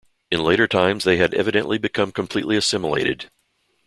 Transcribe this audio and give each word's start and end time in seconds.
In 0.31 0.43
later 0.43 0.67
times 0.67 1.03
they 1.03 1.17
had 1.17 1.35
evidently 1.35 1.77
become 1.77 2.11
completely 2.11 2.57
assimilated. 2.57 3.29